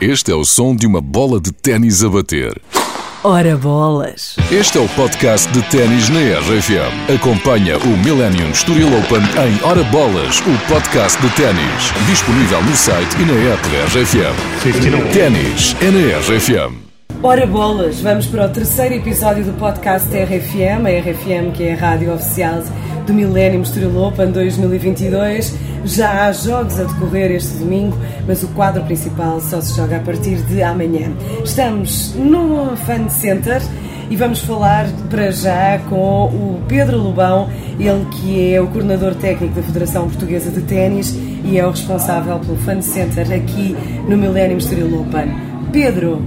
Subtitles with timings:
[0.00, 2.56] Este é o som de uma bola de ténis a bater.
[3.24, 4.36] Ora bolas!
[4.48, 7.16] Este é o podcast de ténis na RFM.
[7.16, 11.92] Acompanha o Millennium Estoril Open em Ora Bolas, o podcast de ténis.
[12.08, 15.12] Disponível no site e na app da RFM.
[15.12, 16.76] Ténis é na RFM.
[17.20, 18.00] Ora bolas!
[18.00, 22.62] Vamos para o terceiro episódio do podcast RFM, a RFM que é a rádio oficial
[23.08, 25.54] do Millennium Estoril Open 2022.
[25.84, 27.96] Já há jogos a decorrer este domingo,
[28.26, 31.10] mas o quadro principal só se joga a partir de amanhã.
[31.42, 33.62] Estamos no Fan Center
[34.10, 37.48] e vamos falar para já com o Pedro Lobão,
[37.80, 42.38] ele que é o coordenador técnico da Federação Portuguesa de Ténis e é o responsável
[42.40, 43.74] pelo Fan Center aqui
[44.06, 45.34] no Millennium Estoril Open.
[45.72, 46.22] Pedro,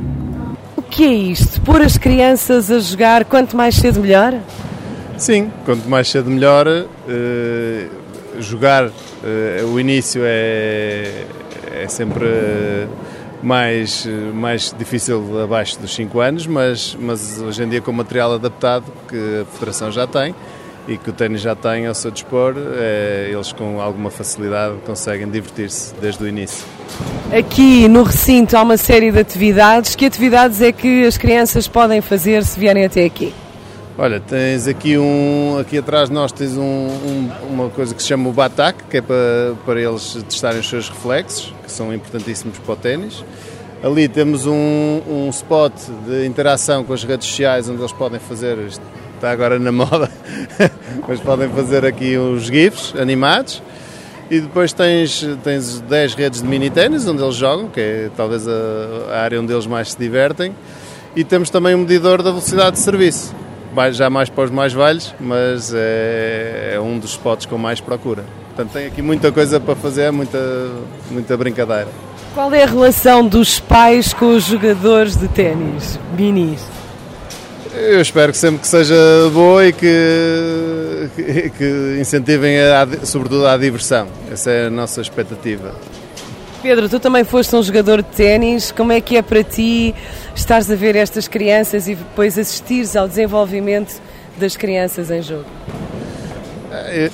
[0.75, 1.61] o que é isto?
[1.61, 4.33] Pôr as crianças a jogar quanto mais cedo melhor?
[5.21, 6.67] Sim, quanto mais cedo melhor.
[6.67, 8.91] Uh, jogar, uh,
[9.71, 11.25] o início é,
[11.79, 12.25] é sempre
[13.43, 18.85] mais, mais difícil abaixo dos 5 anos, mas, mas hoje em dia com material adaptado
[19.07, 20.33] que a Federação já tem
[20.87, 25.29] e que o ténis já tem ao seu dispor, é, eles com alguma facilidade conseguem
[25.29, 26.65] divertir-se desde o início.
[27.31, 29.93] Aqui no recinto há uma série de atividades.
[29.93, 33.31] Que atividades é que as crianças podem fazer se vierem até aqui?
[34.03, 38.07] Olha, tens aqui um, aqui atrás de nós tens um, um, uma coisa que se
[38.07, 42.57] chama o Batak, que é para, para eles testarem os seus reflexos, que são importantíssimos
[42.57, 43.23] para o ténis.
[43.83, 45.71] Ali temos um, um spot
[46.07, 50.09] de interação com as redes sociais onde eles podem fazer, está agora na moda,
[51.07, 53.61] mas podem fazer aqui uns GIFs animados.
[54.31, 58.47] E depois tens, tens 10 redes de mini ténis onde eles jogam, que é talvez
[58.47, 58.51] a,
[59.11, 60.55] a área onde eles mais se divertem.
[61.15, 63.40] E temos também um medidor da velocidade de serviço
[63.91, 68.23] já mais para os mais velhos, mas é, é, um dos spots com mais procura.
[68.47, 70.39] Portanto, tem aqui muita coisa para fazer, muita,
[71.09, 71.87] muita brincadeira.
[72.33, 76.61] Qual é a relação dos pais com os jogadores de ténis, minis?
[77.73, 78.95] Eu espero que sempre que seja
[79.33, 84.07] boa e que, que, que incentivem, a, sobretudo, a diversão.
[84.29, 85.73] Essa é a nossa expectativa.
[86.61, 88.71] Pedro, tu também foste um jogador de ténis.
[88.71, 89.95] Como é que é para ti
[90.35, 93.99] estares a ver estas crianças e depois assistires ao desenvolvimento
[94.37, 95.45] das crianças em jogo?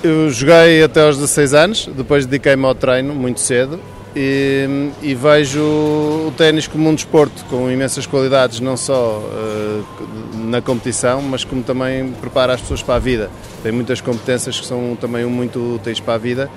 [0.03, 3.79] Eu joguei até aos 16 anos, depois dediquei-me ao treino muito cedo
[4.15, 9.85] e, e, vejo o ténis como um desporto com imensas qualidades, não só uh,
[10.33, 13.29] na competição, mas como também prepara as pessoas para a vida.
[13.63, 16.49] Tem muitas competências que são também muito úteis para a vida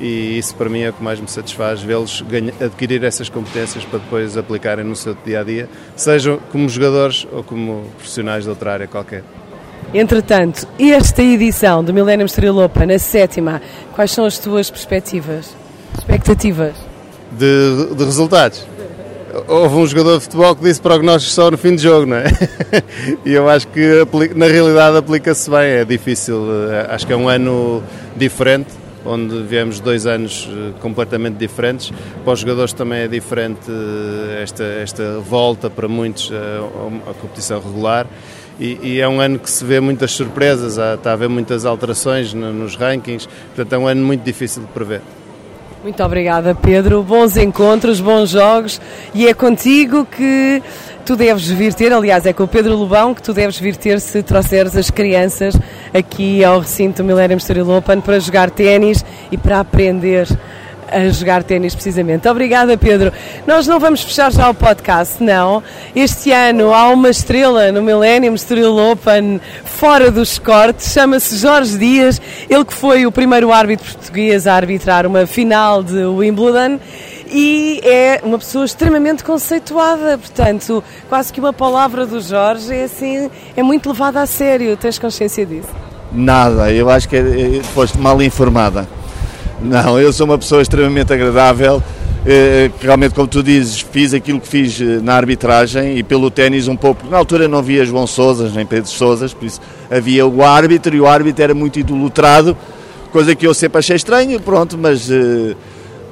[0.00, 2.24] e isso para mim é o que mais me satisfaz, vê-los
[2.64, 7.44] adquirir essas competências para depois aplicarem no seu dia a dia, sejam como jogadores ou
[7.44, 9.22] como profissionais de outra área qualquer.
[9.92, 13.60] Entretanto, esta edição do Millennium Estoril Open, na sétima,
[13.92, 15.54] quais são as tuas perspectivas,
[15.98, 16.74] expectativas?
[17.32, 18.64] De, de resultados?
[19.46, 22.24] Houve um jogador de futebol que disse prognósticos só no fim de jogo, não é?
[23.24, 27.28] E eu acho que na realidade aplica-se bem, é difícil, eh, acho que é um
[27.28, 27.82] ano
[28.16, 31.92] diferente onde viemos dois anos eh, completamente diferentes.
[32.24, 37.60] Para os jogadores também é diferente eh, esta, esta volta para muitos a, a competição
[37.60, 38.06] regular.
[38.58, 41.64] E, e, é um ano que se vê muitas surpresas, há, está a haver muitas
[41.64, 45.00] alterações no, nos rankings, portanto é um ano muito difícil de prever.
[45.82, 47.02] Muito obrigada, Pedro.
[47.02, 48.78] Bons encontros, bons jogos
[49.14, 50.62] e é contigo que
[51.10, 53.98] tu deves vir ter, aliás, é com o Pedro Lobão que tu deves vir ter
[53.98, 55.56] se trouxeres as crianças
[55.92, 60.28] aqui ao recinto Millennium Story Open para jogar ténis e para aprender
[60.86, 62.28] a jogar ténis precisamente.
[62.28, 63.12] Obrigada, Pedro.
[63.44, 65.64] Nós não vamos fechar já o podcast, não.
[65.96, 72.22] Este ano há uma estrela no Millennium Estoril Open fora dos cortes, chama-se Jorge Dias,
[72.48, 76.78] ele que foi o primeiro árbitro português a arbitrar uma final de Wimbledon
[77.30, 83.30] e é uma pessoa extremamente conceituada, portanto, quase que uma palavra do Jorge é assim,
[83.56, 84.76] é muito levada a sério.
[84.76, 85.68] Tens consciência disso?
[86.12, 88.88] Nada, eu acho que é, foste mal informada.
[89.62, 91.82] Não, eu sou uma pessoa extremamente agradável.
[92.26, 96.68] Eh, realmente, como tu dizes, fiz aquilo que fiz eh, na arbitragem e pelo ténis
[96.68, 97.06] um pouco.
[97.08, 99.60] Na altura não havia João Souzas nem Pedro Souzas, por isso
[99.90, 102.56] havia o árbitro e o árbitro era muito idolatrado,
[103.10, 105.54] coisa que eu sempre achei estranho, pronto, mas, eh,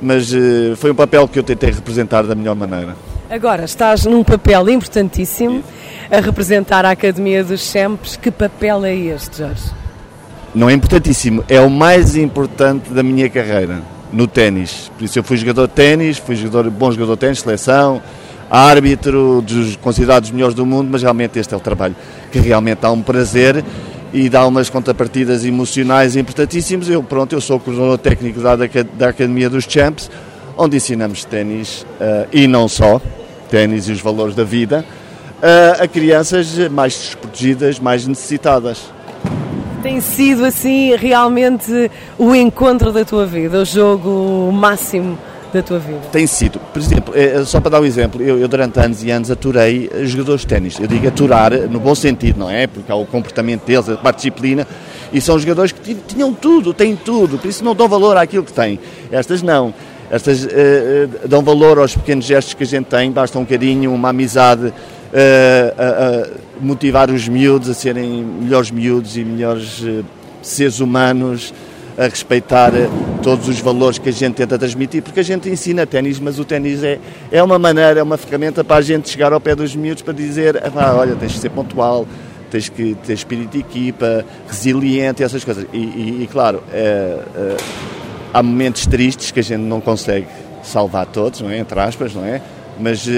[0.00, 0.30] mas
[0.76, 2.96] foi um papel que eu tentei representar da melhor maneira.
[3.30, 5.62] Agora estás num papel importantíssimo
[6.10, 8.16] a representar a Academia dos Champs.
[8.16, 9.78] Que papel é este, Jorge?
[10.54, 14.90] não é importantíssimo, é o mais importante da minha carreira no ténis.
[14.96, 18.02] Por isso eu fui jogador de ténis, fui jogador, bom jogador de ténis, seleção,
[18.50, 21.94] árbitro, dos considerados melhores do mundo, mas realmente este é o trabalho
[22.32, 23.62] que realmente dá um prazer
[24.12, 26.88] e dá umas contrapartidas emocionais importantíssimas.
[26.88, 30.10] Eu, pronto, eu sou coordenador técnico da, da Academia dos Champs,
[30.56, 33.00] onde ensinamos ténis uh, e não só.
[33.50, 34.84] ténis e os valores da vida
[35.80, 38.92] a crianças mais desprotegidas, mais necessitadas.
[39.82, 45.16] Tem sido assim realmente o encontro da tua vida, o jogo máximo
[45.52, 46.00] da tua vida?
[46.12, 46.58] Tem sido.
[46.58, 49.90] Por exemplo, é, só para dar um exemplo, eu, eu durante anos e anos aturei
[50.04, 50.78] jogadores de ténis.
[50.78, 52.66] Eu digo aturar no bom sentido, não é?
[52.66, 54.66] Porque há o comportamento deles, a parte disciplina,
[55.12, 58.52] e são jogadores que tinham tudo, têm tudo, por isso não dão valor àquilo que
[58.52, 58.78] têm.
[59.10, 59.72] Estas não.
[60.10, 63.92] Estas uh, uh, dão valor aos pequenos gestos que a gente tem, basta um carinho,
[63.92, 64.72] uma amizade,
[65.12, 66.28] a,
[66.60, 70.02] motivar os miúdos a serem melhores miúdos e melhores eh,
[70.42, 71.54] seres humanos,
[71.98, 72.88] a respeitar eh,
[73.22, 76.44] todos os valores que a gente tenta transmitir, porque a gente ensina ténis, mas o
[76.44, 77.00] ténis é,
[77.32, 80.14] é uma maneira, é uma ferramenta para a gente chegar ao pé dos miúdos para
[80.14, 82.06] dizer, ah, olha, tens de ser pontual,
[82.50, 85.66] tens que ter espírito de equipa, resiliente, essas coisas.
[85.72, 87.56] E, e, e claro, é, é,
[88.32, 90.28] há momentos tristes que a gente não consegue
[90.62, 91.58] salvar todos, não é?
[91.58, 92.40] entre aspas, não é?
[92.78, 93.08] mas,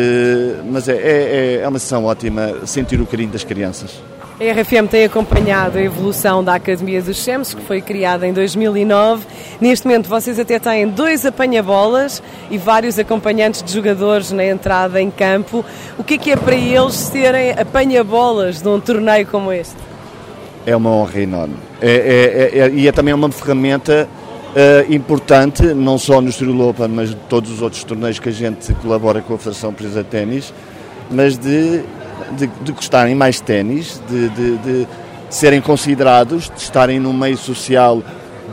[0.71, 4.01] mas é, é, é uma sessão ótima sentir o carinho das crianças.
[4.41, 9.27] A RFM tem acompanhado a evolução da Academia dos Chemes, que foi criada em 2009.
[9.61, 15.11] Neste momento, vocês até têm dois apanha-bolas e vários acompanhantes de jogadores na entrada em
[15.11, 15.63] campo.
[15.99, 19.77] O que é que é para eles serem apanha-bolas de um torneio como este?
[20.65, 21.57] É uma honra enorme.
[21.79, 26.89] É, é, é, e é também uma ferramenta uh, importante, não só no Estoril Open,
[26.89, 30.55] mas de todos os outros torneios que a gente colabora com a Federação de Ténis,
[31.11, 31.83] mas de,
[32.33, 34.89] de, de gostarem mais de ténis, de, de, de
[35.29, 38.03] serem considerados, de estarem num meio social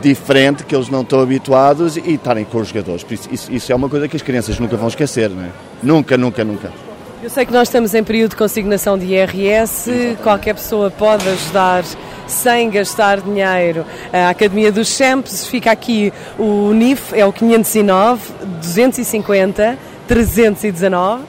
[0.00, 3.04] diferente que eles não estão habituados e estarem com os jogadores.
[3.10, 5.48] Isso, isso, isso, é uma coisa que as crianças nunca vão esquecer, não é?
[5.82, 6.72] Nunca, nunca, nunca.
[7.20, 10.22] Eu sei que nós estamos em período de consignação de IRS, Exatamente.
[10.22, 11.84] qualquer pessoa pode ajudar
[12.28, 13.84] sem gastar dinheiro.
[14.12, 18.20] A Academia dos Champs fica aqui o NIF, é o 509
[18.60, 19.76] 250
[20.06, 21.24] 319.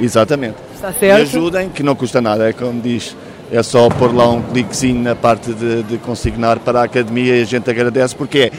[0.00, 0.56] Exatamente.
[0.80, 1.18] Está certo?
[1.18, 3.14] E ajudem, que não custa nada, é como diz.
[3.52, 7.42] É só pôr lá um cliquezinho na parte de, de consignar para a academia e
[7.42, 8.50] a gente agradece porque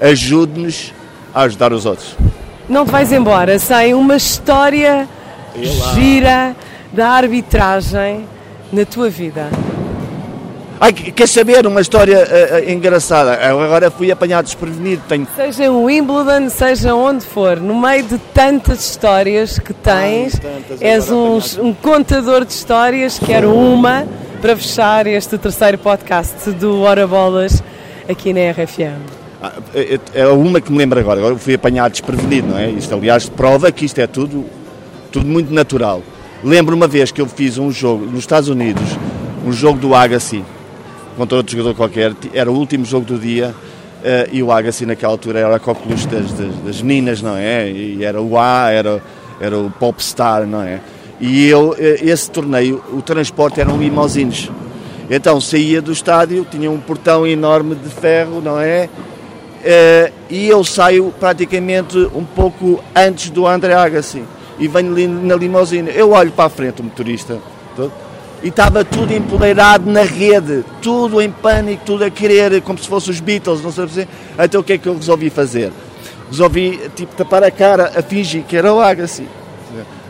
[0.00, 0.92] é ajude-nos
[1.32, 2.16] a ajudar os outros.
[2.68, 5.08] Não te vais embora sem uma história
[5.94, 6.56] gira
[6.92, 8.26] da arbitragem
[8.72, 9.48] na tua vida.
[10.80, 13.34] Ai, quer saber uma história uh, engraçada?
[13.34, 15.02] Eu agora fui apanhado desprevenido.
[15.08, 15.26] Tenho...
[15.34, 20.80] Seja em Wimbledon, seja onde for, no meio de tantas histórias que tens, Ai, tantas,
[20.80, 23.18] és um, um, contador de histórias.
[23.18, 24.06] Quero uma
[24.40, 27.60] para fechar este terceiro podcast do Hora Bolas
[28.08, 29.02] aqui na RFM.
[29.42, 31.18] Ah, é, é, é uma que me lembro agora.
[31.18, 32.70] Agora fui apanhado desprevenido, não é?
[32.70, 34.44] Isto, aliás, prova que isto é tudo,
[35.10, 36.04] tudo muito natural.
[36.44, 38.84] Lembro uma vez que eu fiz um jogo nos Estados Unidos,
[39.44, 40.44] um jogo do Agassi
[41.18, 42.14] contra outro jogador qualquer.
[42.32, 46.06] Era o último jogo do dia uh, e o Agassi naquela altura era a coqueluche
[46.06, 47.68] das, das, das, meninas, não é?
[47.68, 49.02] E era o A, era,
[49.40, 50.80] era o popstar, não é?
[51.20, 54.48] E eu, eh, esse torneio, o transporte eram limousines.
[55.10, 58.88] Então saía do estádio, tinha um portão enorme de ferro, não é?
[59.58, 64.22] Uh, e eu saio praticamente um pouco antes do André Agassi
[64.60, 64.94] e venho
[65.24, 65.90] na limousine.
[65.92, 67.38] Eu olho para a frente, o motorista,
[67.74, 67.92] todo,
[68.42, 73.10] e estava tudo empoleirado na rede, tudo em pânico, tudo a querer, como se fossem
[73.10, 74.08] os Beatles, não sei dizer.
[74.38, 75.72] Então o que é que eu resolvi fazer?
[76.30, 79.26] Resolvi tipo, tapar a cara, a fingir que era o Agassi.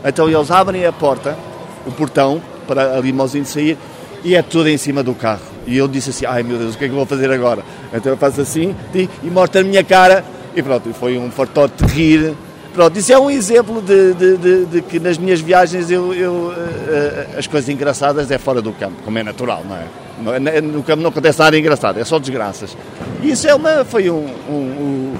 [0.05, 1.37] Então eles abrem a porta,
[1.85, 3.77] o portão, para a limousine sair,
[4.23, 5.41] e é tudo em cima do carro.
[5.65, 7.63] E eu disse assim: ai meu Deus, o que é que eu vou fazer agora?
[7.93, 10.23] Então eu faço assim e, e mostro a minha cara,
[10.55, 12.35] e pronto, foi um fartote de rir
[12.79, 16.31] Pronto, isso é um exemplo de, de, de, de que nas minhas viagens eu, eu
[16.31, 20.37] uh, as coisas engraçadas é fora do campo, como é natural, não é?
[20.55, 20.61] é?
[20.61, 22.77] No campo não acontece nada engraçado, é só desgraças.
[23.21, 25.13] E isso é uma, foi um, um,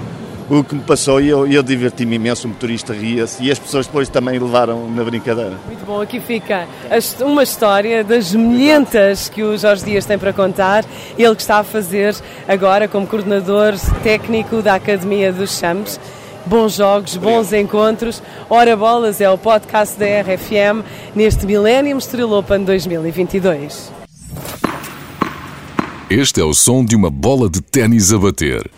[0.49, 3.59] um o que me passou e eu, eu diverti-me imenso, o motorista ria-se e as
[3.59, 5.57] pessoas depois também levaram na brincadeira.
[5.67, 6.65] Muito bom, aqui fica
[7.19, 10.85] uma história das milhentas que o Jorge Dias tem para contar,
[11.17, 12.15] ele que está a fazer
[12.47, 15.99] agora como coordenador técnico da Academia dos Champs
[16.45, 18.21] bons jogos, bons encontros.
[18.49, 20.83] Ora Bolas é o podcast da RFM
[21.15, 23.91] neste Millennium Street Open 2022.
[26.09, 28.69] Este é o som de uma bola de ténis a bater.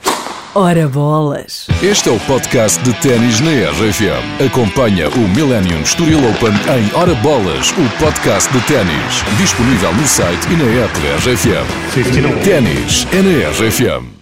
[0.53, 1.68] Ora Bolas.
[1.82, 4.46] Este é o podcast de ténis na RFM.
[4.46, 9.24] Acompanha o Millennium Estoril Open em Ora Bolas, o podcast de ténis.
[9.38, 12.44] Disponível no site e na app da RFM.
[12.44, 14.20] Ténis é na RFM.